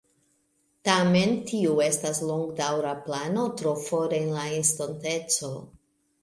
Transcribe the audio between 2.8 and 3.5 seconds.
plano